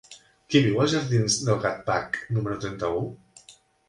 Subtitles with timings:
[0.53, 3.05] Qui viu als jardins del Gatcpac número trenta-u?